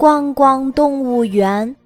[0.00, 1.76] 逛逛动物园。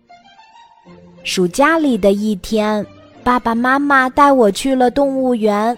[1.25, 2.87] 暑假里的一天，
[3.25, 5.77] 爸爸妈妈带我去了动物园。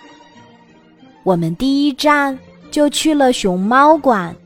[1.23, 2.39] 我们第一站
[2.71, 4.37] 就去了熊猫馆，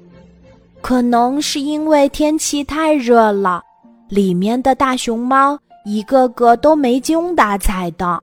[0.81, 3.61] 可能是因为天气太热了，
[4.09, 8.23] 里面的大熊猫一个个都没精打采的。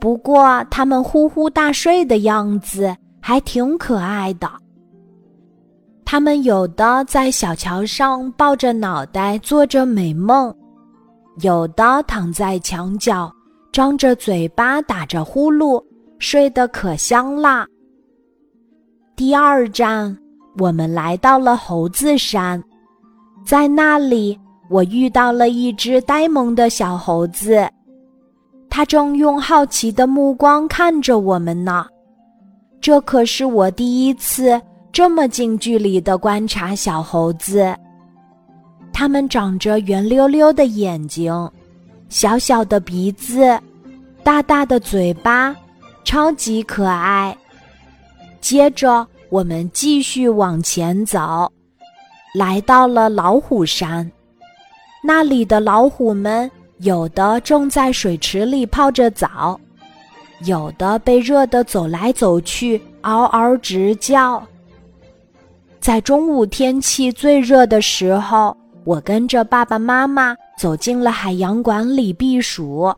[0.00, 4.50] 不过，它们呼呼大睡的样子还挺可爱的。
[6.10, 10.52] 它们有的在小桥上抱着脑袋做着美梦。
[11.40, 13.32] 有的躺在墙角，
[13.70, 15.80] 张着嘴巴打着呼噜，
[16.18, 17.64] 睡得可香啦。
[19.14, 20.18] 第二站，
[20.58, 22.60] 我们来到了猴子山，
[23.46, 24.36] 在那里，
[24.68, 27.64] 我遇到了一只呆萌的小猴子，
[28.68, 31.86] 它正用好奇的目光看着我们呢。
[32.80, 34.60] 这可是我第一次
[34.92, 37.74] 这么近距离的观察小猴子。
[38.92, 41.32] 它们长着圆溜溜的眼睛，
[42.08, 43.58] 小小的鼻子，
[44.22, 45.54] 大大的嘴巴，
[46.04, 47.34] 超级可爱。
[48.40, 51.50] 接着，我们继续往前走，
[52.34, 54.10] 来到了老虎山。
[55.02, 59.58] 那里的老虎们，有的正在水池里泡着澡，
[60.44, 64.46] 有的被热得走来走去，嗷嗷直叫。
[65.80, 68.56] 在中午天气最热的时候。
[68.84, 72.92] 我跟着爸爸妈妈走进了海洋馆里避暑，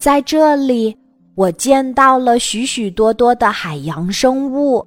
[0.00, 0.94] 在这里，
[1.36, 4.84] 我见到了许许多多的海洋生物，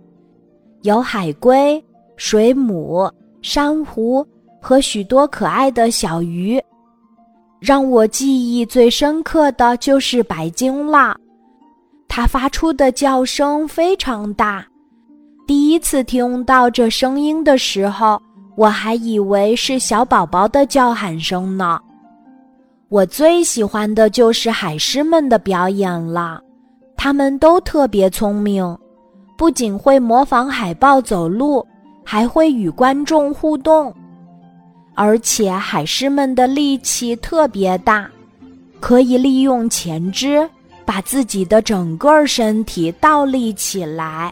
[0.81, 1.81] 有海龟、
[2.17, 3.09] 水母、
[3.41, 4.27] 珊瑚
[4.61, 6.61] 和许多可爱的小鱼。
[7.61, 11.15] 让我记忆最深刻的就是白鲸了，
[12.09, 14.67] 它发出的叫声非常大，
[15.45, 18.21] 第一次听到这声音的时候。
[18.55, 21.79] 我还以为是小宝宝的叫喊声呢。
[22.87, 26.39] 我最喜欢的就是海狮们的表演了，
[26.95, 28.77] 他们都特别聪明，
[29.35, 31.65] 不仅会模仿海豹走路，
[32.05, 33.91] 还会与观众互动。
[34.93, 38.07] 而且海狮们的力气特别大，
[38.79, 40.47] 可以利用前肢
[40.85, 44.31] 把自己的整个身体倒立起来。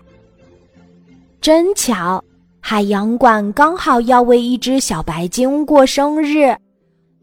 [1.41, 2.23] 真巧。
[2.63, 6.55] 海洋馆刚好要为一只小白鲸过生日，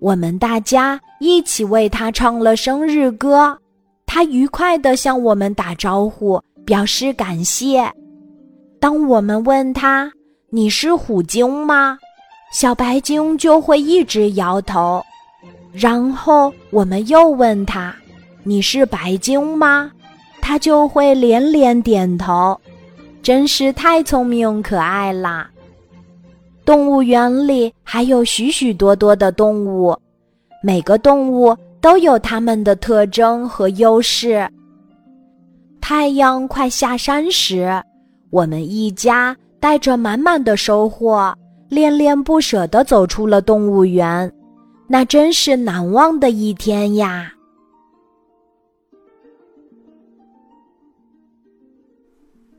[0.01, 3.57] 我们大家一起为它唱了生日歌。
[4.05, 7.89] 它愉快地向我们打招呼，表示感谢。
[8.81, 10.11] 当我们问他
[10.51, 11.97] ：“你是虎鲸吗？”
[12.53, 15.01] 小白鲸就会一直摇头。
[15.71, 17.95] 然后我们又问他
[18.43, 19.93] ：“你是白鲸吗？”
[20.43, 22.59] 它就会连连点头。
[23.29, 25.51] 真是太聪明可爱啦！
[26.65, 29.95] 动物园里还有许许多多的动物，
[30.63, 34.49] 每个动物都有它们的特征和优势。
[35.79, 37.71] 太阳快下山时，
[38.31, 41.31] 我们一家带着满满的收获，
[41.69, 44.33] 恋恋不舍地走出了动物园，
[44.87, 47.31] 那真是难忘的一天呀！